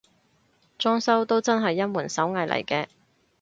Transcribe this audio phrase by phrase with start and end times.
[0.79, 2.87] 裝修都真係一門手藝嚟嘅